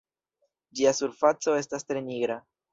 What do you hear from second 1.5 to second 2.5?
estas tre nigra.